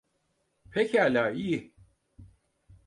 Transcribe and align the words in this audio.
Pekala, 0.71 1.23
iyi. 1.33 1.59